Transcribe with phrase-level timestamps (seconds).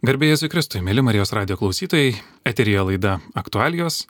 [0.00, 2.14] Garbėjai Jėzui Kristui, mėly Marijos radio klausytojai,
[2.48, 4.06] eterija laida Aktualijos.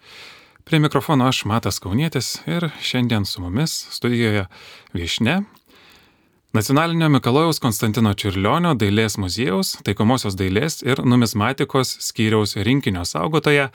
[0.62, 4.44] Prie mikrofono aš Matas Kaunietis ir šiandien su mumis studijoje
[4.94, 5.40] viešne
[6.54, 13.72] Nacionalinio Mikalojaus Konstantino Čiurlionio dailės muziejaus, taikomosios dailės ir numizmatikos skyriaus rinkinio saugotoja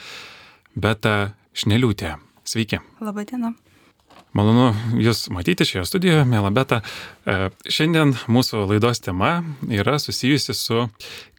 [0.72, 2.16] Beta Šneliūtė.
[2.48, 2.80] Sveiki.
[3.04, 3.52] Labadiena.
[4.36, 6.82] Malonu Jūs matyti šioje studijoje, mėla Beta.
[7.24, 9.38] E, šiandien mūsų laidos tema
[9.72, 10.82] yra susijusi su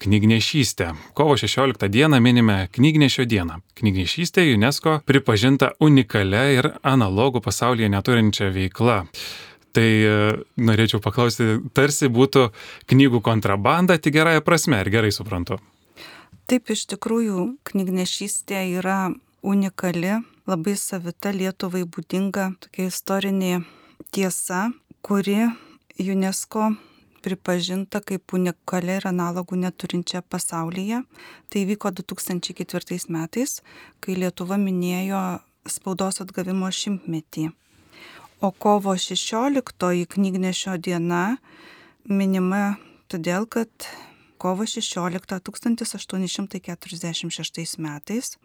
[0.01, 0.95] knygnešystė.
[1.17, 3.59] Kovo 16 dieną minime knygnešio dieną.
[3.77, 9.03] Knygnešystė UNESCO pripažinta unikalia ir analogų pasaulyje neturinčia veikla.
[9.77, 10.17] Tai e,
[10.57, 12.49] norėčiau paklausti, tarsi būtų
[12.89, 15.61] knygų kontrabanda, tik gerąją prasme, ar gerai suprantu?
[16.49, 19.11] Taip, iš tikrųjų, knygnešystė yra
[19.47, 20.11] unikali
[20.51, 23.61] labai savita Lietuvai būdinga tokia istorinė
[24.11, 24.71] tiesa,
[25.07, 25.47] kuri
[26.03, 26.73] UNESCO
[27.23, 31.03] pripažinta kaip unikali ir analogų neturinčia pasaulyje.
[31.51, 33.61] Tai vyko 2004 metais,
[34.03, 35.23] kai Lietuva minėjo
[35.71, 37.49] spaudos atgavimo šimtmetį.
[38.43, 41.39] O kovo 16 knygnešio diena
[42.05, 42.77] minima
[43.11, 43.71] todėl, kad
[44.39, 48.39] kovo 16 1846 metais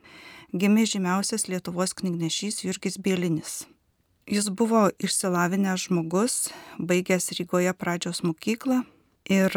[0.53, 3.66] gimė žymiausias Lietuvos knygnešys Jurgis Bielinis.
[4.28, 8.84] Jis buvo išsilavinęs žmogus, baigęs Rygoje pradžios mokyklą
[9.28, 9.52] ir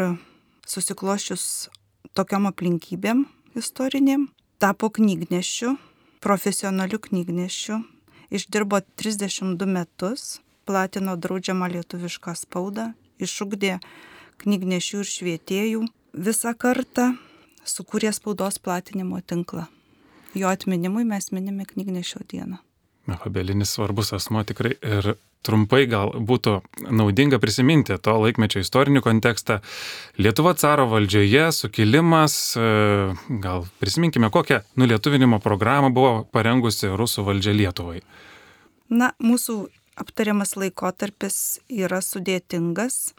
[0.67, 1.69] susiklošius
[2.17, 3.25] tokiam aplinkybėm
[3.55, 4.27] istorinėm,
[4.59, 5.77] tapo knygnešiu,
[6.23, 7.83] profesionaliu knygnešiu,
[8.33, 13.77] išdirbo 32 metus, platino draudžiamą lietuvišką spaudą, išugdė
[14.41, 15.85] knygnešių ir švietėjų
[16.15, 17.13] visą kartą,
[17.65, 19.67] sukūrė spaudos platinimo tinklą
[20.35, 22.57] jo atminimui mes minime knygnešio dieną.
[23.07, 26.55] Na, Fabelinis svarbus asmo tikrai ir trumpai gal būtų
[26.89, 29.59] naudinga prisiminti to laikmečio istorinį kontekstą.
[30.17, 33.13] Lietuva caro valdžioje, sukilimas, e,
[33.45, 38.01] gal prisiminkime, kokią nulietuvinimo programą buvo parengusi rusų valdžia Lietuvai.
[38.89, 39.67] Na, mūsų
[40.01, 43.13] aptariamas laikotarpis yra sudėtingas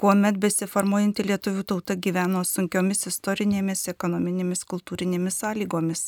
[0.00, 6.02] kuomet besiformuojanti lietuvių tauta gyveno sunkiomis istorinėmis, ekonominėmis, kultūrinėmis sąlygomis.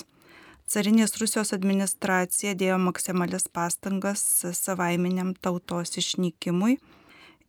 [0.65, 4.21] Carinės Rusijos administracija dėjo maksimalias pastangas
[4.57, 6.79] savaiminiam tautos išnykimui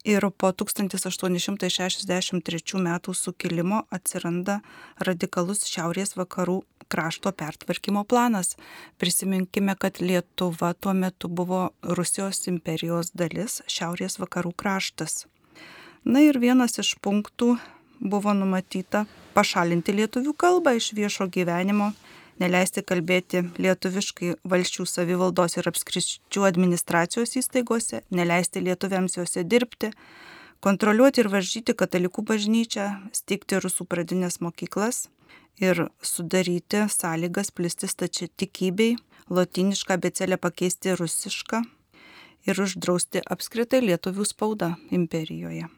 [0.05, 4.59] ir po 1863 metų sukilimo atsiranda
[5.07, 6.57] radikalus šiaurės vakarų
[6.91, 8.57] krašto pertvarkymo planas.
[8.97, 15.25] Prisiminkime, kad Lietuva tuo metu buvo Rusijos imperijos dalis, šiaurės vakarų kraštas.
[16.05, 17.55] Na ir vienas iš punktų
[17.97, 21.95] buvo numatyta pašalinti lietuvių kalbą iš viešo gyvenimo
[22.41, 29.91] neleisti kalbėti lietuviškai valščių savivaldos ir apskriščių administracijos įstaigose, neleisti lietuviams juose dirbti,
[30.65, 35.07] kontroliuoti ir varžyti katalikų bažnyčią, steigti rusų pradinės mokyklas
[35.61, 38.97] ir sudaryti sąlygas plisti stačia tikybei,
[39.31, 41.63] lotinišką becelę pakeisti rusišką
[42.45, 45.71] ir uždrausti apskritai lietuvių spaudą imperijoje.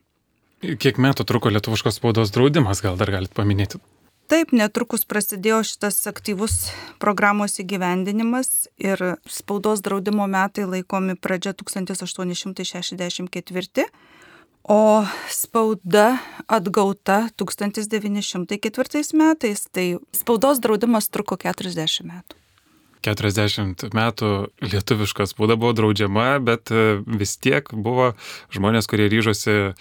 [0.57, 3.77] Kiek metų truko lietuviškos spaudos draudimas, gal dar galite paminėti?
[4.27, 13.85] Taip, netrukus prasidėjo šitas aktyvus programos įgyvendinimas ir spaudos draudimo metai laikomi pradžia 1864,
[14.67, 16.19] o spauda
[16.49, 22.46] atgauta 1904 metais, tai spaudos draudimas truko 40 metų.
[23.05, 24.31] 40 metų
[24.63, 26.71] lietuviška spauda buvo draudžiama, bet
[27.05, 28.13] vis tiek buvo
[28.55, 29.73] žmonės, kurie ryžosi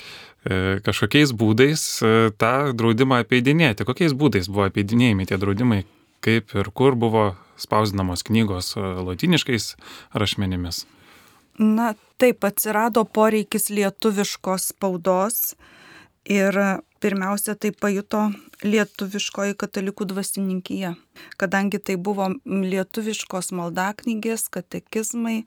[0.46, 3.86] E, kažkokiais būdais e, tą draudimą apeidinėti.
[3.88, 5.80] Kokiais būdais buvo apeidinėjami tie draudimai,
[6.22, 9.72] kaip ir kur buvo spausdinamos knygos e, latiniškais
[10.14, 10.84] rašmenimis?
[11.58, 15.56] Na, taip atsirado poreikis lietuviškos spaudos
[16.30, 16.54] ir
[17.06, 18.24] pirmiausia tai pajuto
[18.66, 20.96] lietuviškoji katalikų dvasininkija,
[21.38, 25.44] kadangi tai buvo lietuviškos maldaknygės, katekizmai,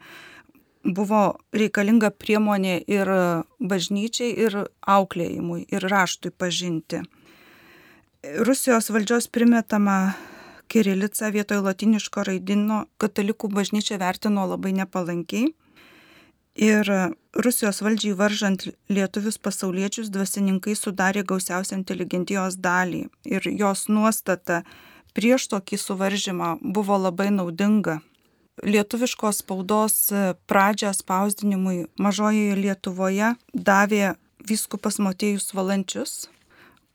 [0.86, 3.12] buvo reikalinga priemonė ir
[3.59, 4.56] bažnyčiai, ir
[4.88, 7.03] auklėjimui, ir raštui pažinti.
[8.47, 10.14] Rusijos valdžios primetama
[10.72, 15.52] kirilica vietoj latiniško raidino katalikų bažnyčia vertino labai nepalankiai.
[16.59, 16.96] Ir
[17.35, 23.05] Rusijos valdžiai varžant lietuvius pasauliečius dvasininkai sudarė gausiausią inteligentijos dalį.
[23.29, 24.64] Ir jos nuostata
[25.14, 27.99] prieš tokį suvaržymą buvo labai naudinga
[28.64, 30.09] lietuviškos spaudos
[30.49, 34.16] pradžią spausdinimui mažojoje Lietuvoje davė
[34.49, 36.29] vyskupas Motėjus Valančius,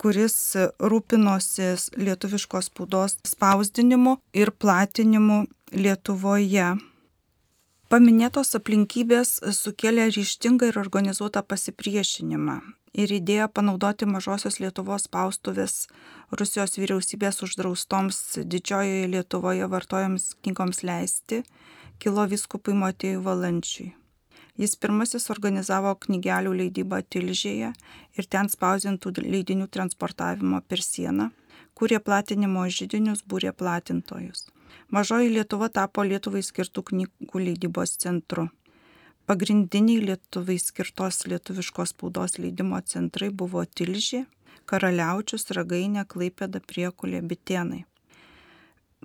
[0.01, 0.37] kuris
[0.81, 6.75] rūpinosi lietuviškos spaudos spausdinimu ir platinimu Lietuvoje.
[7.95, 12.57] Paminėtos aplinkybės sukėlė ryštingą ir organizuotą pasipriešinimą.
[13.03, 15.75] ir idėja panaudoti mažosios Lietuvos spaustuvės
[16.41, 18.19] Rusijos vyriausybės uždraustoms
[18.55, 21.43] didžiojoje Lietuvoje vartojams knygoms leisti
[22.03, 23.93] kilo viskupui Matėjui Valančiui.
[24.59, 27.71] Jis pirmasis organizavo knygelių leidybą Tilžėje
[28.19, 31.31] ir ten spausintų leidinių transportavimo per sieną,
[31.79, 34.49] kurie platinimo žydinius būrė platintojus.
[34.95, 38.45] Mažoji Lietuva tapo Lietuvai skirtų knygų leidybos centru.
[39.27, 44.27] Pagrindiniai Lietuvai skirtos lietuviškos spaudos leidimo centrai buvo Tilžė,
[44.69, 47.85] Karaliaučius, Ragainė, Klaipėda, Priekulė, Bitenai.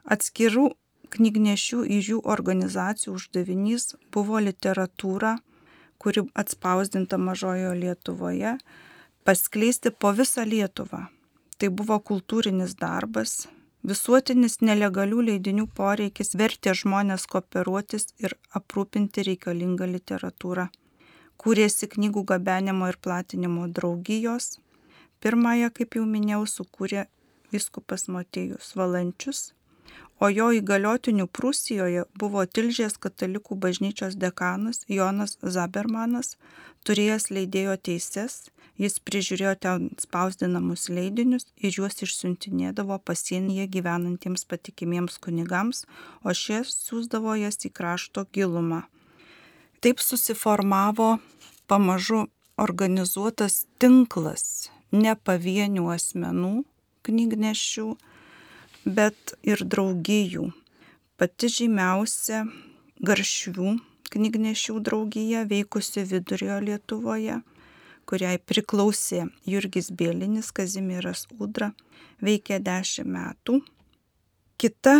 [0.04, 0.70] Atskirų
[1.10, 5.38] knygnešių ir jų organizacijų uždavinys buvo literatūra,
[6.00, 8.56] kuri atspausdinta mažojo Lietuvoje,
[9.24, 11.08] paskleisti po visą Lietuvą.
[11.60, 13.48] Tai buvo kultūrinis darbas,
[13.84, 20.70] visuotinis nelegalių leidinių poreikis vertė žmonės kooperuotis ir aprūpinti reikalingą literatūrą
[21.40, 24.58] kūrėsi knygų gabenimo ir platinimo draugijos.
[25.24, 27.06] Pirmąją, kaip jau minėjau, sukūrė
[27.52, 29.40] viskupas Matėjus Valančius,
[30.20, 36.36] o jo įgaliotinių Prūsijoje buvo Tilžės katalikų bažnyčios dekanas Jonas Zabermanas,
[36.84, 38.38] turėjęs leidėjo teises,
[38.80, 45.84] jis prižiūrėjo ten spausdinamus leidinius ir juos išsiuntinėdavo pasienyje gyvenantiems patikimiems kunigams,
[46.24, 48.84] o šie siūsdavo jas į krašto gilumą
[49.80, 51.18] Taip susiformavo
[51.66, 52.26] pamažu
[52.60, 56.50] organizuotas tinklas ne pavienių asmenų
[57.08, 57.86] knygnešių,
[58.84, 60.50] bet ir draugijų.
[61.16, 62.42] Pati žymiausia
[63.08, 63.72] garšvių
[64.12, 67.38] knygnešių draugija veikusi vidurio Lietuvoje,
[68.04, 71.70] kuriai priklausė Jurgis Bėlinis, Kazimieras Udra,
[72.20, 73.62] veikė dešimt metų.
[74.60, 74.98] Kita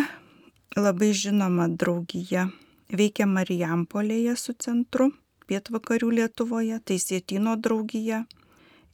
[0.81, 2.49] labai žinoma draugija
[2.97, 5.11] veikia Marijampolėje su centru,
[5.51, 8.25] pietvakarių Lietuvoje, tai Sietino draugija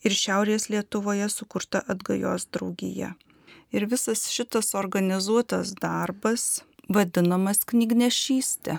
[0.04, 3.14] ir Šiaurės Lietuvoje sukurta atgajos draugija.
[3.75, 8.78] Ir visas šitas organizuotas darbas vadinamas knygnešystė,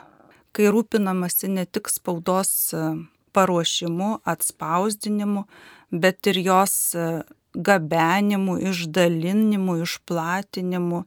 [0.55, 2.83] kai rūpinamasi ne tik spaudos e,
[3.35, 5.43] paruošimu, atspausdinimu,
[5.91, 7.07] bet ir jos e,
[7.53, 11.03] gabenimu, išdalinimu, išplatinimu.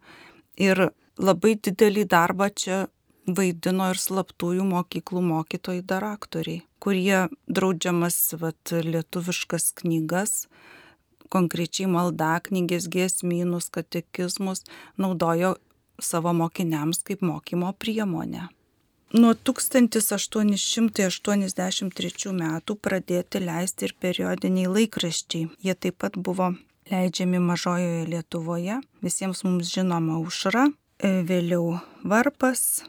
[0.61, 0.91] Ir
[1.21, 2.85] labai didelį darbą čia
[3.27, 10.47] vaidino ir slaptųjų mokyklų mokytojai dar aktoriai, kurie draudžiamas vat, lietuviškas knygas,
[11.31, 14.65] konkrečiai maldaknygės, giesmynus, katekizmus
[14.99, 15.57] naudojo
[16.01, 18.49] savo mokiniams kaip mokymo priemonę.
[19.11, 25.51] Nuo 1883 metų pradėti leisti ir periodiniai laikraščiai.
[25.67, 26.55] Jie taip pat buvo
[26.91, 30.71] leidžiami mažojoje Lietuvoje, visiems mums žinoma užra,
[31.03, 32.87] vėliau varpas,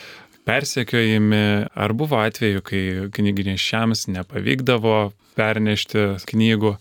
[0.45, 2.83] persekiojami, ar buvo atveju, kai
[3.15, 4.99] knygnešiams nepavykdavo
[5.37, 6.75] pernešti knygų.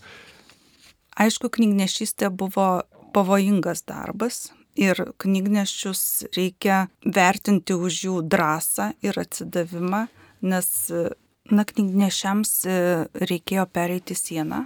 [1.25, 2.83] Aišku, knygnešystė buvo
[3.15, 6.01] pavojingas darbas Ir knygnešius
[6.35, 10.01] reikia vertinti už jų drąsą ir atsidavimą,
[10.43, 10.67] nes
[11.51, 12.55] na, knygnešiams
[13.21, 14.65] reikėjo pereiti sieną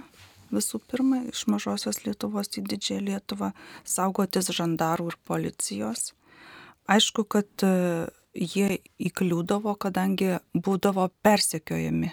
[0.50, 3.52] visų pirma iš mažosios Lietuvos į didžiąją Lietuvą,
[3.86, 6.12] saugotis žandarų ir policijos.
[6.90, 7.66] Aišku, kad
[8.34, 12.12] jie įkliūdavo, kadangi būdavo persekiojami.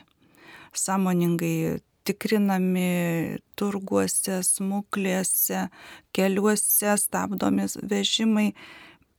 [0.77, 5.67] Sąmoningai tikrinami turguose, smuklėse,
[6.15, 8.51] keliuose, stabdomi vežimai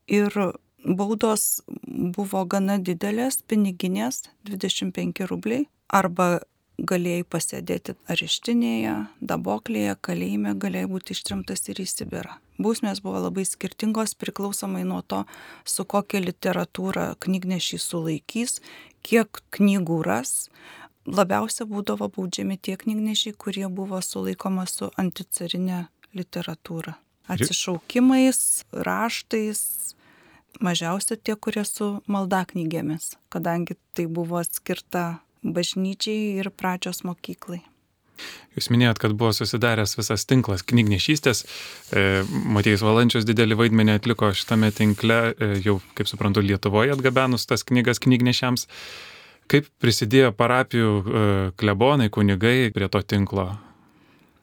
[0.07, 0.39] ir
[0.85, 6.39] baudos buvo gana didelės, piniginės 25 rubliai arba
[6.79, 12.37] galėjai pasėdėti areštinėje, daboklėje, kalėjime, galėjai būti ištrimtas ir į Sibirą.
[12.63, 15.25] Bausmės buvo labai skirtingos priklausomai nuo to,
[15.67, 18.61] su kokia literatūra knygnešys sulaikys,
[19.03, 20.49] kiek knygų ras.
[21.09, 26.99] Labiausia būdavo baudžiami tie knygnešiai, kurie buvo sulaikoma su anticarinė literatūra.
[27.29, 29.97] Atsišaukimais, raštais,
[30.61, 37.63] mažiausia tie, kurie su maldaknygėmis, kadangi tai buvo skirta bažnyčiai ir pradžios mokyklai.
[38.59, 41.45] Jūs minėjot, kad buvo susidaręs visas tinklas knygnešystės.
[41.95, 47.63] E, Matėjus Valančius didelį vaidmenį atliko šitame tinkle, e, jau, kaip suprantu, Lietuvoje atgabenus tas
[47.69, 48.67] knygas knygnešiams.
[49.49, 51.25] Kaip prisidėjo parapijų e,
[51.61, 53.53] klebonai, kunigai prie to tinklo?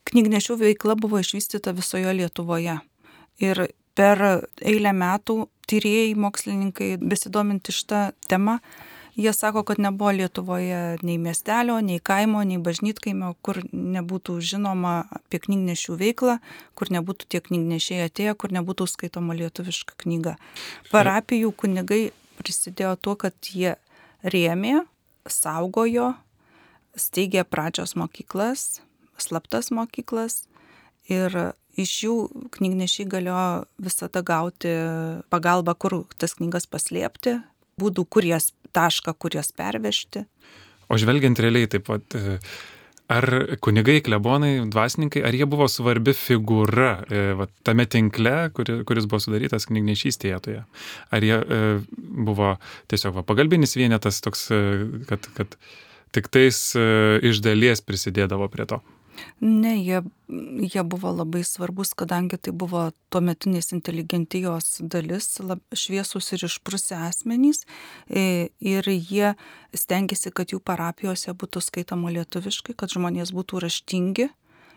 [0.08, 2.80] Knygnešių veikla buvo išvystyta visoje Lietuvoje.
[3.44, 3.66] Ir
[3.98, 4.22] per
[4.64, 8.60] eilę metų tyrėjai, mokslininkai, besidominti šitą temą,
[9.16, 15.40] Jie sako, kad nebuvo Lietuvoje nei miestelio, nei kaimo, nei bažnytkaimio, kur nebūtų žinoma apie
[15.46, 16.36] knygnešių veiklą,
[16.76, 20.36] kur nebūtų tie knygnešiai atėję, kur nebūtų skaitoma lietuviška knyga.
[20.92, 22.02] Parapijų kunigai
[22.42, 23.78] prisidėjo tuo, kad jie
[24.28, 24.82] rėmė,
[25.32, 26.12] saugojo,
[27.00, 28.82] steigė pradžios mokyklas,
[29.16, 30.42] slaptas mokyklas
[31.08, 32.16] ir iš jų
[32.56, 33.48] knygnešiai galėjo
[33.82, 34.72] visada gauti
[35.34, 37.40] pagalbą, kur tas knygas paslėpti,
[37.82, 40.26] būdų, kur jas tašką, kur jas pervežti.
[40.92, 42.40] O žvelgiant realiai taip pat, e,
[43.12, 43.28] ar
[43.64, 49.22] kunigai, klebonai, dvasininkai, ar jie buvo svarbi figūra e, va, tame tinkle, kuri, kuris buvo
[49.24, 50.62] sudarytas knygnešystėje?
[51.14, 51.62] Ar jie e,
[51.98, 52.56] buvo
[52.92, 54.62] tiesiog va, pagalbinis vienetas toks, e,
[55.10, 55.58] kad, kad
[56.16, 56.88] tik tais e,
[57.30, 58.82] iš dalies prisidėdavo prie to?
[59.40, 60.02] Ne, jie,
[60.74, 67.66] jie buvo labai svarbus, kadangi tai buvo tuometinės inteligentijos dalis, lab, šviesus ir išprusę asmenys.
[68.08, 69.36] E, ir jie
[69.76, 74.30] stengiasi, kad jų parapijose būtų skaitama lietuviškai, kad žmonės būtų raštingi.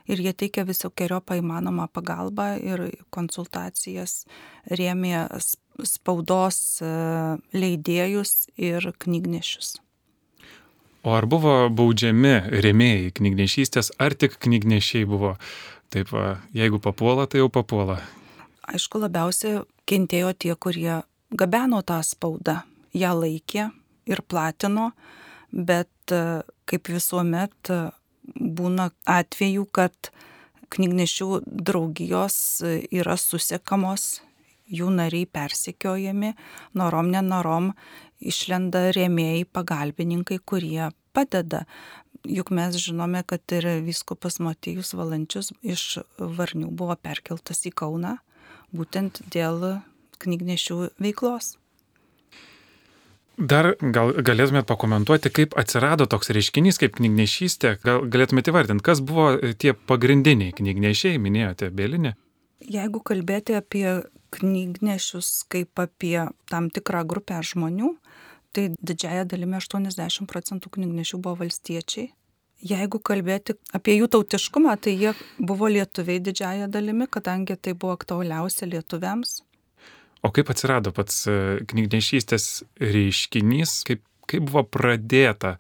[0.08, 4.22] Ir jie teikia visokiojo paįmanomą pagalbą ir konsultacijas,
[4.72, 5.26] rėmė
[5.84, 6.88] spaudos e,
[7.52, 9.76] leidėjus ir knygnešius.
[11.06, 15.36] O ar buvo baudžiami rėmėjai knygnešystės, ar tik knygnešiai buvo?
[15.94, 16.10] Taip,
[16.52, 18.00] jeigu papuola, tai jau papuola.
[18.68, 20.98] Aišku, labiausiai kentėjo tie, kurie
[21.30, 22.60] gabeno tą spaudą.
[22.92, 23.70] Ja laikė
[24.08, 24.90] ir platino,
[25.52, 26.12] bet
[26.68, 27.72] kaip visuomet
[28.36, 30.10] būna atvejų, kad
[30.74, 32.38] knygnešių draugijos
[32.92, 34.18] yra susiekamos,
[34.68, 36.34] jų nariai persekiojami,
[36.76, 37.72] norom nenorom
[38.20, 41.64] išlenda rėmėjai, pagalbininkai, kurie padeda.
[42.28, 48.18] Juk mes žinome, kad ir viskupas Matėjus Valančius iš Varnių buvo perkeltas į Kauną
[48.74, 49.80] būtent dėl
[50.18, 51.56] knygnešių veiklos.
[53.38, 59.30] Dar gal galėtumėt pakomentuoti, kaip atsirado toks reiškinys kaip knygnešystė, gal galėtumėte įvardinti, kas buvo
[59.62, 62.16] tie pagrindiniai knygnešiai, minėjote Bėlinė?
[62.66, 63.86] Jeigu kalbėti apie
[64.34, 67.92] knygnešius kaip apie tam tikrą grupę žmonių,
[68.52, 72.10] tai didžiaja dalimi 80 procentų knygnešių buvo valstiečiai.
[72.58, 78.66] Jeigu kalbėti apie jų tautiškumą, tai jie buvo lietuviai didžiaja dalimi, kadangi tai buvo aktualiausia
[78.66, 79.42] lietuviams.
[80.26, 81.36] O kaip atsirado pats e,
[81.70, 85.54] knygnešystės reiškinys, kaip, kaip buvo pradėta,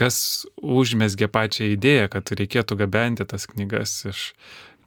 [0.00, 4.22] kas užmesgė pačią idėją, kad reikėtų gabenti tas knygas iš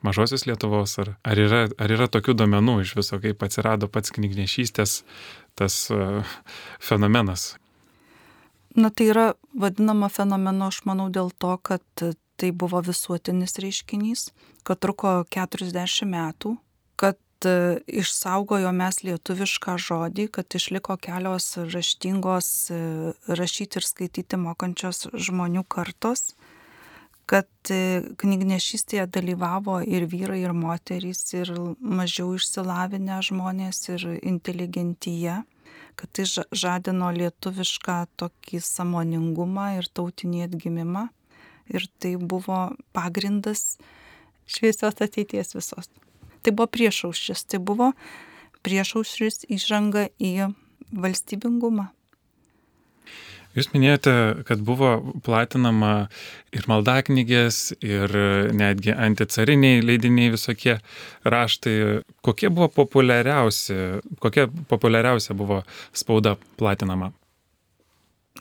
[0.05, 5.01] mažosios Lietuvos, ar, ar, yra, ar yra tokių domenų iš viso, kaip atsirado pats knygnešystės
[5.59, 6.21] tas uh,
[6.81, 7.55] fenomenas?
[8.75, 9.25] Na tai yra
[9.57, 11.83] vadinama fenomenu, aš manau, dėl to, kad
[12.39, 14.29] tai buvo visuotinis reiškinys,
[14.67, 16.55] kad truko 40 metų,
[16.99, 25.09] kad uh, išsaugojo mes lietuvišką žodį, kad išliko kelios raštingos uh, rašyti ir skaityti mokančios
[25.13, 26.31] žmonių kartos
[27.31, 35.37] kad e, knygnešystėje dalyvavo ir vyrai, ir moterys, ir mažiau išsilavinę žmonės, ir inteligentyje,
[35.95, 41.07] kad tai žadino lietuvišką tokį samoningumą ir tautinį atgimimą.
[41.71, 43.77] Ir tai buvo pagrindas
[44.49, 45.87] šviesios ateities visos.
[46.43, 47.93] Tai buvo priešauščis, tai buvo
[48.65, 50.51] priešaušris įžanga į
[50.91, 51.87] valstybingumą.
[53.51, 54.13] Jūs minėjote,
[54.47, 54.93] kad buvo
[55.25, 56.07] platinama
[56.55, 58.13] ir maldaknygės, ir
[58.55, 60.77] netgi anticariniai leidiniai visokie
[61.27, 62.03] raštai.
[62.23, 63.75] Kokie buvo populiariausi,
[64.23, 67.11] kokia populiariausia buvo spauda platinama?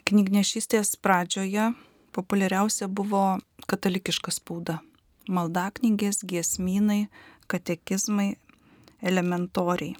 [0.07, 1.73] Knygnešystės pradžioje
[2.15, 3.41] populiariausia buvo
[3.71, 4.79] katalikiška spauda.
[5.31, 7.09] Maldaknygės, giesmynai,
[7.51, 8.37] katekizmai,
[9.03, 9.97] elementoriai.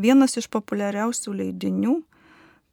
[0.00, 2.00] Vienas iš populiariausių leidinių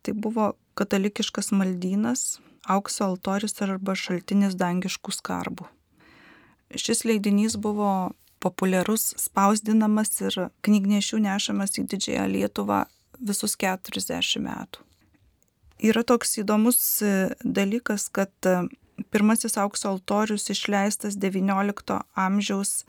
[0.03, 2.39] tai buvo katalikiškas maldynas,
[2.69, 5.67] aukso altorius arba šaltinis dangiškų skarbų.
[6.73, 8.13] Šis leidinys buvo
[8.43, 12.83] populiarus, spausdinamas ir knygnešių nešamas į didžiąją Lietuvą
[13.19, 14.83] visus 40 metų.
[15.83, 16.79] Yra toks įdomus
[17.43, 18.31] dalykas, kad
[19.11, 22.83] pirmasis aukso altorius išleistas XIX amžiaus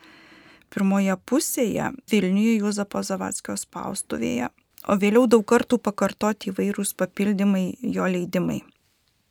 [0.74, 4.50] pirmoje pusėje Vilniuje Juozapo Zavatskio spaustuvėje
[4.88, 8.62] o vėliau daug kartų pakartoti įvairūs papildymai jo leidimai.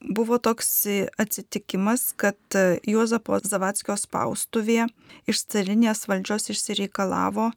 [0.03, 0.87] Buvo toks
[1.21, 2.35] atsitikimas, kad
[2.83, 4.89] Juozapo Zavatskio spaustuvė
[5.31, 7.53] iš carinės valdžios išsireikalavo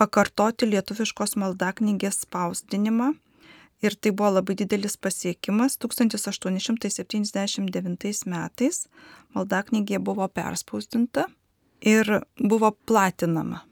[0.00, 3.12] pakartoti lietuviškos maldaknygės spausdinimą
[3.84, 5.78] ir tai buvo labai didelis pasiekimas.
[5.78, 8.88] 1879 metais
[9.36, 11.28] maldaknygė buvo perspausdinta
[11.84, 13.62] ir buvo platinama.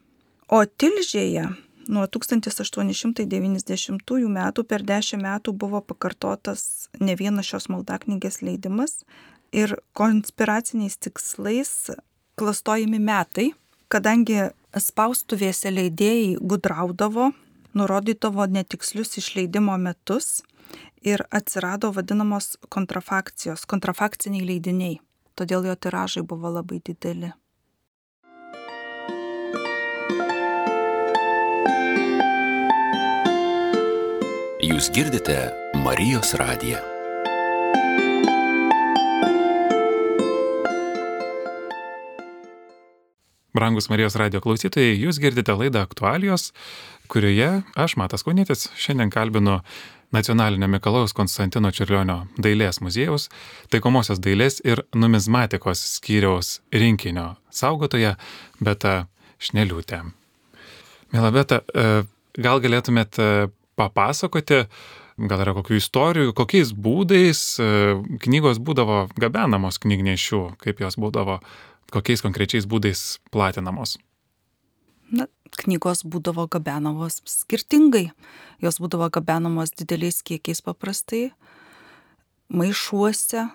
[0.53, 1.49] O Tilžėje
[1.91, 9.05] Nuo 1890 metų per 10 metų buvo pakartotas ne vienas šios maldaknygės leidimas
[9.53, 11.91] ir konspiraciniais tikslais
[12.39, 13.53] klastojami metai,
[13.93, 17.33] kadangi spaustuvėse leidėjai gudraudavo,
[17.75, 20.43] nurodydavo netikslius išleidimo metus
[21.03, 25.01] ir atsirado vadinamos kontrafakcijos, kontrafakciniai leidiniai.
[25.37, 27.33] Todėl jo tiražai buvo labai dideli.
[34.63, 35.35] Jūs girdite
[35.83, 36.79] Marijos radiją.
[43.51, 46.53] Brangus Marijos radio klausytojai, jūs girdite laidą aktualijos,
[47.11, 49.57] kurioje aš, Matas Kaunytis, šiandien kalbinu
[50.15, 53.33] Nacionalinio Mikalaus Konstantino Čiurlionio dailės muziejaus,
[53.75, 58.15] taikomosios dailės ir numizmatikos skyriaus rinkinio saugotoje
[58.63, 59.09] Beta
[59.43, 60.05] Šneliūtė.
[61.11, 62.07] Mėla Beta, e,
[62.39, 63.29] gal galėtumėt e,
[63.79, 64.65] papasakoti,
[65.29, 67.69] gal yra kokių istorijų, kokiais būdais e,
[68.25, 71.41] knygos būdavo gabenamos knygnešių, kaip jos būdavo,
[71.93, 73.99] kokiais konkrečiais būdais platinamos.
[75.13, 75.29] Na,
[75.61, 78.11] knygos būdavo gabenamos skirtingai.
[78.65, 81.31] Jos būdavo gabenamos dideliais kiekiais paprastai,
[82.49, 83.51] maišuose.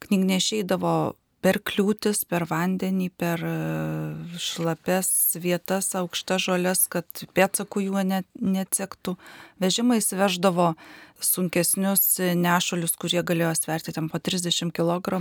[0.00, 1.16] Knygnešiai davo
[1.46, 3.54] per kliūtis, per vandenį, per e,
[4.42, 7.06] šlapes vietas, aukštas žolės, kad
[7.38, 9.14] pėtsakų jų ne, neatsektų.
[9.62, 10.72] Vežimais veždavo
[11.22, 15.20] sunkesnius nešulius, kurie galėjo sverti ten po 30 kg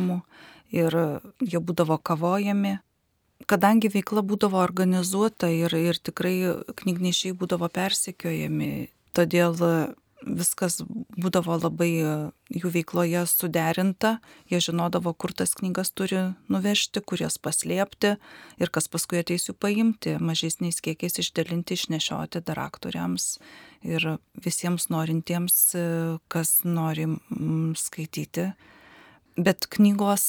[0.73, 0.97] ir
[1.45, 2.79] jie būdavo kavojami.
[3.45, 9.53] Kadangi veikla būdavo organizuota ir, ir tikrai knygnešiai būdavo persekiojami, todėl
[10.25, 10.79] viskas
[11.15, 12.13] būdavo labai e,
[12.53, 14.17] jų veikloje suderinta,
[14.49, 18.15] jie žinodavo, kur tas knygas turi nuvežti, kur jas paslėpti
[18.61, 23.35] ir kas paskui ateis jų paimti, mažesniais kiekiais išdalinti, išnešioti daraktoriams
[23.85, 25.85] ir visiems norintiems, e,
[26.31, 27.07] kas nori
[27.77, 28.51] skaityti.
[29.35, 30.25] Bet knygos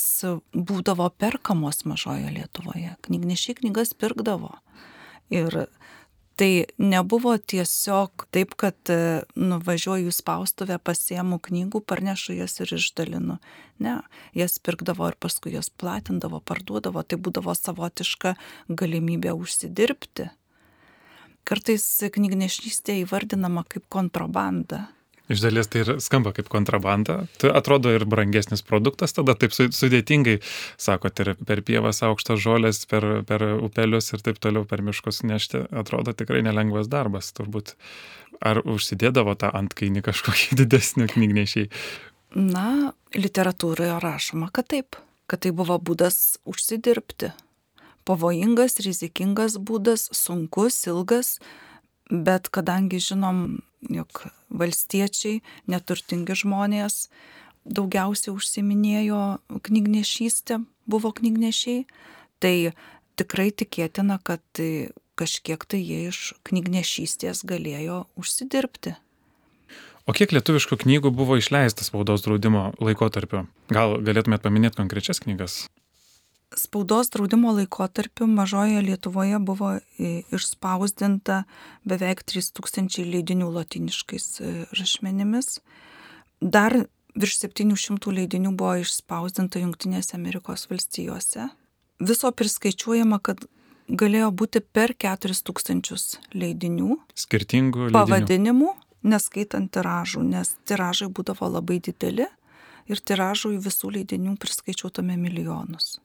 [0.50, 2.96] būdavo perkamos mažoje Lietuvoje.
[3.06, 4.56] Knygnešiai knygas pirkdavo.
[5.30, 5.66] Ir
[6.36, 13.38] Tai nebuvo tiesiog taip, kad e, nuvažiuoju į spaustuvę, pasiemu knygų, parnešu jas ir išdalinu.
[13.80, 13.94] Ne,
[14.36, 17.00] jas pirkdavo ir paskui jas platindavo, parduodavo.
[17.08, 18.34] Tai būdavo savotiška
[18.68, 20.28] galimybė užsidirbti.
[21.48, 24.90] Kartais knygnešystė įvardinama kaip kontrabanda.
[25.26, 27.24] Iš dalies tai ir skamba kaip kontrabanda.
[27.42, 30.36] Tai atrodo ir brangesnis produktas, tada taip sudėtingai,
[30.78, 35.64] sakote, ir per pievas aukštas žolės, per, per upelius ir taip toliau per miškus nešti,
[35.74, 37.74] atrodo tikrai nelengvas darbas turbūt.
[38.38, 41.70] Ar užsidėdavo tą antkainį kažkokį didesnį knygnešiai?
[42.36, 47.32] Na, literatūroje rašoma, kad taip, kad tai buvo būdas užsidirbti.
[48.06, 51.38] Pavojingas, rizikingas būdas, sunkus, ilgas,
[52.10, 57.06] bet kadangi žinom, jog valstiečiai, neturtingi žmonės
[57.66, 59.22] daugiausiai užsiminėjo
[59.66, 61.86] knygnešystę, buvo knygnešiai,
[62.38, 62.72] tai
[63.18, 64.42] tikrai tikėtina, kad
[65.16, 68.94] kažkiek tai jie iš knygnešystės galėjo užsidirbti.
[70.06, 73.48] O kiek lietuviškų knygų buvo išleistas spaudos draudimo laikotarpiu?
[73.74, 75.64] Gal galėtumėt paminėti konkrečias knygas?
[76.56, 79.74] Spaudos draudimo laikotarpiu mažoje Lietuvoje buvo
[80.32, 81.42] išspausdinta
[81.84, 85.58] beveik 3000 leidinių latiniškais e, rašmenimis.
[86.40, 86.78] Dar
[87.16, 91.50] virš 700 leidinių buvo išspausdinta Junktinėse Amerikos valstijose.
[92.00, 93.44] Viso priskaičiuojama, kad
[93.88, 96.96] galėjo būti per 4000 leidinių.
[97.16, 97.98] Skirtingų leidinių.
[97.98, 98.72] Pavadinimų,
[99.12, 102.26] neskaitant tiražų, nes tiražai būdavo labai dideli
[102.88, 105.98] ir tiražų į visų leidinių priskaičiuotame milijonus.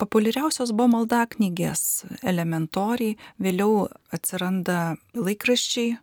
[0.00, 5.94] Populiariausios buvo maldaknygės, elementoriai, vėliau atsiranda laikraščiai.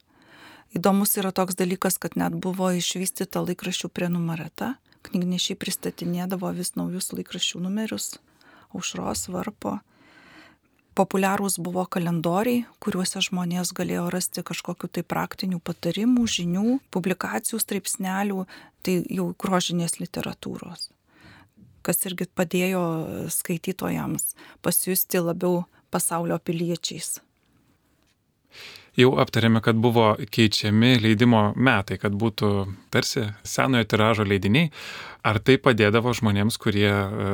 [0.77, 4.77] Įdomus yra toks dalykas, kad net buvo išvystyta laikraščių prenumerata.
[5.03, 8.13] Knygnešiai pristatinėdavo vis naujus laikraščių numerius,
[8.71, 9.79] aušros varpo
[10.97, 18.45] populiarūs buvo kalendoriai, kuriuose žmonės galėjo rasti kažkokiu tai praktinių patarimų, žinių, publikacijų, straipsnelių,
[18.85, 20.89] tai jau grožinės literatūros,
[21.85, 22.83] kas irgi padėjo
[23.33, 24.33] skaitytojams
[24.65, 27.19] pasijusti labiau pasaulio piliečiais
[28.99, 32.51] jau aptarėme, kad buvo keičiami leidimo metai, kad būtų
[32.93, 34.71] tarsi senojo tiražo leidiniai.
[35.21, 37.33] Ar tai padėdavo žmonėms, kurie e,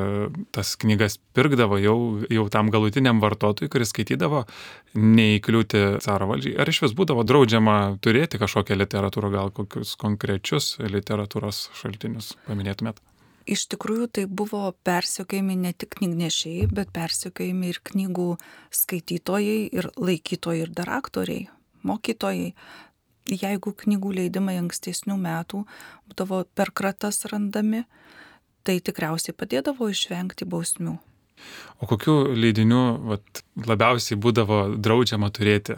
[0.52, 4.44] tas knygas pirkdavo jau, jau tam galutiniam vartotojui, kuris skaitydavo,
[5.00, 6.58] neįkliūti caro valdžiai?
[6.60, 13.00] Ar iš vis būdavo draudžiama turėti kažkokią literatūrą, gal kokius konkrečius literatūros šaltinius paminėtumėt?
[13.48, 18.28] Iš tikrųjų tai buvo persiekėjami ne tik knygnešiai, bet persiekėjami ir knygų
[18.76, 21.48] skaitytojai, ir laikytojai, ir dar aktoriai,
[21.88, 22.52] mokytojai.
[23.28, 25.64] Jeigu knygų leidimai ankstesnių metų
[26.08, 27.86] būdavo per kratas randami,
[28.68, 30.98] tai tikriausiai padėdavo išvengti bausmių.
[31.80, 32.82] O kokiu leidiniu
[33.14, 35.78] vat, labiausiai būdavo draudžiama turėti?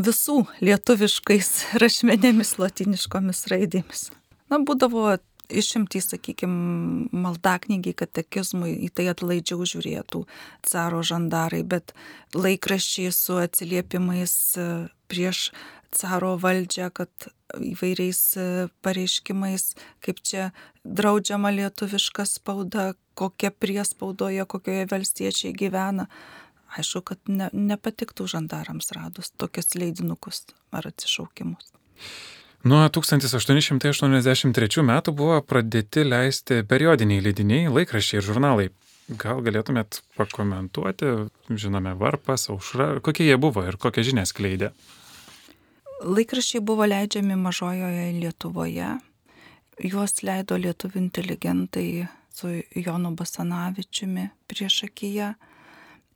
[0.00, 4.08] Visų lietuviškais rašmenėmis latiniškomis raidėmis.
[4.48, 5.18] Na, būdavo
[5.60, 10.24] išimtys, sakykime, maldaknygiai, katekizmui, į tai atlaidžiau žiūrėtų
[10.68, 11.94] caro žandarai, bet
[12.36, 14.66] laikraščiai su atsiliepimais e,
[15.12, 15.50] prieš
[15.92, 17.28] caro valdžią, kad
[17.60, 18.46] įvairiais e,
[18.84, 19.72] pareiškimais,
[20.04, 20.50] kaip čia
[20.84, 26.08] draudžiama lietuviška spauda, kokia priespaudoje, kokioje valstiečiai gyvena.
[26.72, 31.74] Aišku, kad ne, nepatiktų žandarams radus tokius leidinukus ar atsišaukimus.
[32.62, 38.66] Nuo 1883 metų buvo pradėti leisti periodiniai leidiniai, laikraščiai ir žurnalai.
[39.18, 41.08] Gal galėtumėt pakomentuoti,
[41.58, 44.70] žinome, Varpas, Aušra, kokie jie buvo ir kokią žinią skleidė?
[46.06, 48.92] Laikraščiai buvo leidžiami mažojoje Lietuvoje.
[49.82, 55.34] Juos leido lietuvių inteligentai su Jonu Basanavičiumi prieš akiją.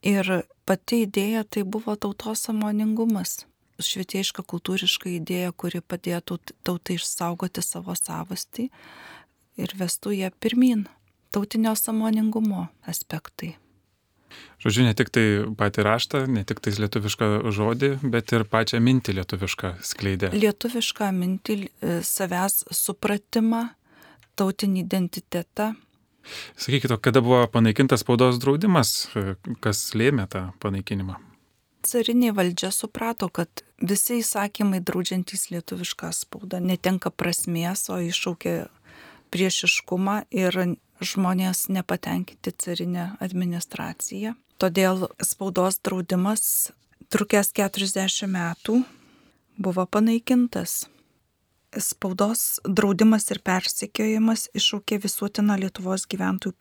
[0.06, 3.40] Ir pati idėja tai buvo tautos samoningumas
[3.82, 8.70] švietėjiška kultūriška idėja, kuri padėtų tautai išsaugoti savo savastį
[9.60, 10.86] ir vestų ją pirmin.
[11.34, 13.56] Tautinio samoningumo aspektai.
[14.62, 15.24] Žodžiu, ne tik tai
[15.58, 20.32] patį raštą, ne tik tai lietuvišką žodį, bet ir pačią mintį lietuvišką skleidė.
[20.32, 23.66] Lietuvišką mintį, e, savęs supratimą,
[24.36, 25.74] tautinį identitetą.
[26.56, 31.20] Sakykite, kada buvo panaikintas spaudos draudimas, e, kas lėmė tą panaikinimą?
[31.86, 38.66] Carinė valdžia suprato, kad visi įsakymai draudžiantys lietuvišką spaudą netenka prasmės, o iššaukia
[39.34, 44.34] priešiškumą ir žmonės nepatenkinti carinę administraciją.
[44.56, 46.72] Todėl spaudos draudimas,
[47.12, 48.80] trukęs 40 metų,
[49.60, 50.86] buvo panaikintas.
[51.76, 56.54] Spaudos draudimas ir persikiojimas iššaukė visuotiną Lietuvos gyventojų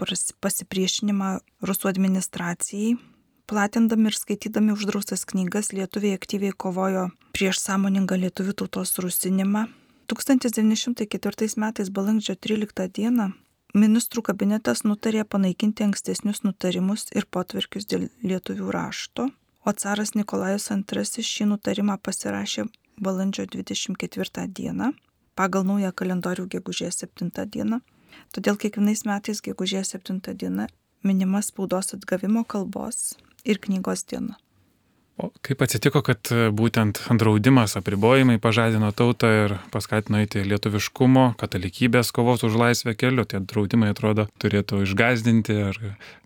[0.43, 2.97] pasipriešinimą Rusų administracijai
[3.45, 9.67] Platindami ir skaitydami uždraustas knygas lietuviai aktyviai kovojo prieš sąmoningą lietuvių tautos rusinimą.
[10.09, 13.27] 1904 metais balandžio 13 dieną
[13.75, 19.27] ministrų kabinetas nutarė panaikinti ankstesnius nutarimus ir potvarkius dėl lietuvių rašto,
[19.65, 22.65] o caras Nikolajus II šį nutarimą pasirašė
[22.97, 24.89] balandžio 24 dieną
[25.35, 27.81] pagal naują kalendorių gegužės 7 dieną.
[28.33, 30.67] Todėl kiekvienais metais gegužės 7 diena
[31.03, 33.13] minima spaudos atgavimo kalbos
[33.45, 34.39] ir knygos diena.
[35.15, 42.11] O kaip atsitiko, kad e, būtent draudimas, apribojimai pažadino tautą ir paskatino eiti lietuviškumo, katalikybės
[42.15, 43.23] kovos už laisvę keliu?
[43.23, 45.79] Tie draudimai atrodo turėtų išgazdinti ar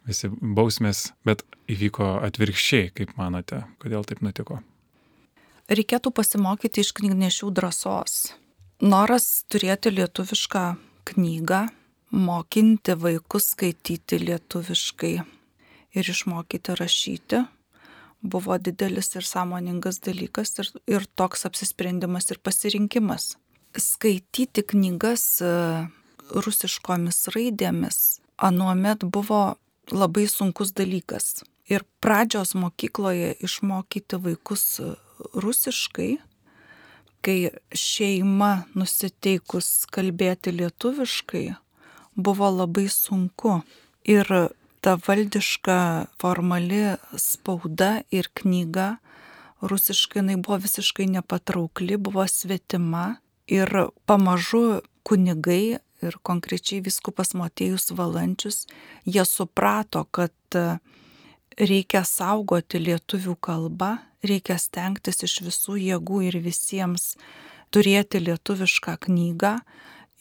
[0.10, 4.64] visi bausmės, bet įvyko atvirkščiai, kaip manote, kodėl taip nutiko?
[5.70, 8.32] Reikėtų pasimokyti iš knygnešių drąsos.
[8.82, 10.64] Noras turėti lietuvišką
[11.12, 11.68] knygą,
[12.10, 15.20] mokinti vaikus skaityti lietuviškai
[15.96, 17.44] ir išmokyti rašyti
[18.22, 23.38] buvo didelis ir sąmoningas dalykas ir, ir toks apsisprendimas ir pasirinkimas.
[23.78, 25.52] Skaityti knygas e,
[26.36, 29.56] rusiškomis raidėmis anuomet buvo
[29.92, 31.44] labai sunkus dalykas.
[31.70, 34.80] Ir pradžios mokykloje išmokyti vaikus
[35.36, 36.18] rusiškai,
[37.22, 37.38] kai
[37.76, 41.46] šeima nusiteikus kalbėti lietuviškai,
[42.16, 43.60] buvo labai sunku.
[44.08, 44.26] Ir
[44.82, 45.80] ta valdiška
[46.22, 48.98] formali spauda ir knyga
[49.62, 53.74] rusiškai jinai buvo visiškai nepatraukli, buvo svetima ir
[54.06, 58.64] pamažu kunigai ir konkrečiai viskupas Matėjus Valančius,
[59.04, 60.80] jie suprato, kad e,
[61.60, 67.16] reikia saugoti lietuvių kalbą, reikia stengtis iš visų jėgų ir visiems
[67.74, 69.58] turėti lietuvišką knygą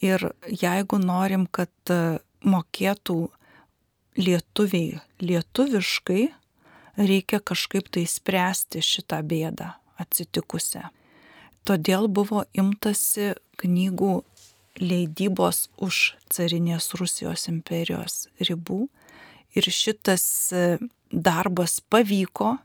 [0.03, 3.21] ir jeigu norim, kad e, mokėtų
[4.19, 6.29] lietuviai lietuviškai,
[6.99, 10.89] reikia kažkaip tai spręsti šitą bėdą atsitikusią.
[11.69, 14.23] Todėl buvo imtasi knygų
[14.81, 18.87] leidybos už carinės Rusijos imperijos ribų
[19.59, 20.79] ir šitas e,
[21.11, 22.57] darbas pavyko,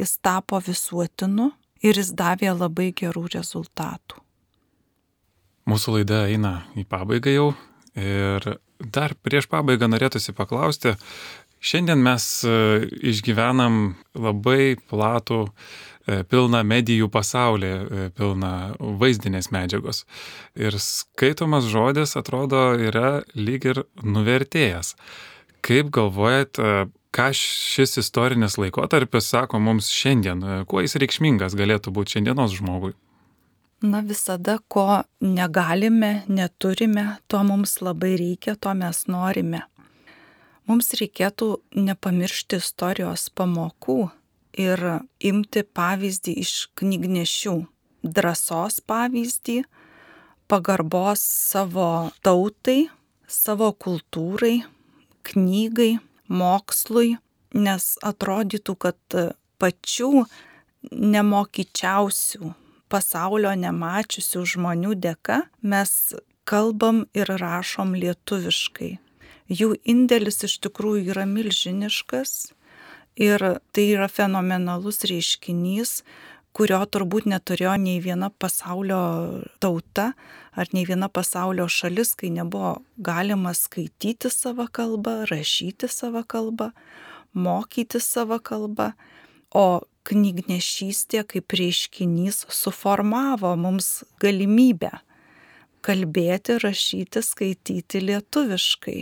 [0.00, 1.50] jis tapo visuotinu
[1.84, 4.20] ir jis davė labai gerų rezultatų.
[5.70, 7.48] Mūsų laida eina į pabaigą jau
[7.94, 8.46] ir
[8.80, 10.96] dar prieš pabaigą norėtųsi paklausti,
[11.60, 12.52] Šiandien mes e,
[13.12, 13.74] išgyvenam
[14.16, 18.52] labai platų, e, pilną medijų pasaulį, e, pilną
[19.00, 20.06] vaizdinės medžiagos.
[20.56, 24.94] Ir skaitomas žodis atrodo yra lyg ir nuvertėjęs.
[25.60, 26.56] Kaip galvojat,
[27.12, 32.94] ką šis istorinis laikotarpis sako mums šiandien, kuo jis reikšmingas galėtų būti šiandienos žmogui?
[33.82, 39.62] Na visada, ko negalime, neturime, to mums labai reikia, to mes norime.
[40.68, 41.48] Mums reikėtų
[41.88, 44.10] nepamiršti istorijos pamokų
[44.60, 44.84] ir
[45.24, 47.56] imti pavyzdį iš knygnešių,
[48.04, 49.62] drąsos pavyzdį,
[50.44, 52.90] pagarbos savo tautai,
[53.24, 54.58] savo kultūrai,
[55.24, 55.94] knygai,
[56.28, 57.16] mokslui,
[57.56, 59.22] nes atrodytų, kad
[59.56, 60.26] pačių
[60.92, 62.58] nemokyčiausių,
[62.90, 65.92] pasaulio nemačiusių žmonių dėka mes
[66.50, 68.96] kalbam ir rašom lietuviškai.
[69.50, 72.52] Jų indėlis iš tikrųjų yra milžiniškas
[73.18, 73.42] ir
[73.74, 76.02] tai yra fenomenalus reiškinys,
[76.54, 79.00] kurio turbūt neturėjo nei viena pasaulio
[79.62, 80.12] tauta
[80.58, 86.70] ar nei viena pasaulio šalis, kai nebuvo galima skaityti savo kalbą, rašyti savo kalbą,
[87.34, 88.92] mokyti savo kalbą,
[89.54, 94.92] o knygnešystė kaip reiškinys suformavo mums galimybę
[95.84, 98.98] kalbėti, rašyti, skaityti lietuviškai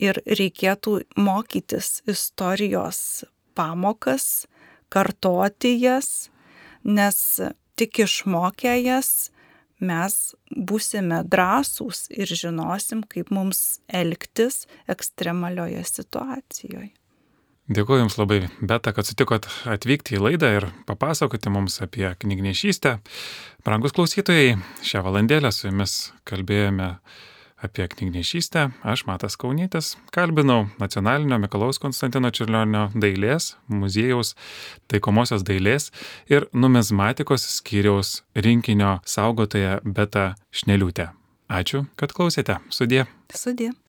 [0.00, 3.24] ir reikėtų mokytis istorijos
[3.58, 4.46] pamokas,
[4.90, 6.30] kartoti jas,
[6.84, 7.18] nes
[7.76, 9.30] tik išmokę jas
[9.80, 10.16] mes
[10.52, 16.99] būsime drąsūs ir žinosim, kaip mums elgtis ekstremalioje situacijoje.
[17.70, 22.96] Dėkuoju Jums labai, Beta, kad sutikot atvykti į laidą ir papasakoti mums apie knygnešystę.
[23.62, 25.94] Brangus klausytojai, šią valandėlę su Jumis
[26.26, 26.96] kalbėjome
[27.62, 34.34] apie knygnešystę aš Matas Kaunytis kalbinau Nacionalinio Mikalaus Konstantino Čiurlionio dailės muziejaus
[34.90, 35.90] taikomosios dailės
[36.32, 41.10] ir numizmatikos skyriaus rinkinio saugotoja Beta Šneliūtė.
[41.50, 42.60] Ačiū, kad klausėte.
[42.70, 43.06] Sudė.
[43.34, 43.70] Sudė.